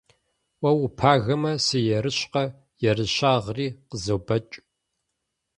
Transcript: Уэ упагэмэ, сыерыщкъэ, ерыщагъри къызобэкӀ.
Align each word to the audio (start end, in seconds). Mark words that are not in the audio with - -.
Уэ 0.61 0.71
упагэмэ, 0.85 1.53
сыерыщкъэ, 1.65 2.43
ерыщагъри 2.89 3.67
къызобэкӀ. 3.89 4.55